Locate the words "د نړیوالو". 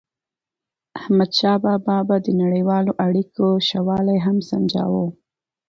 2.25-2.91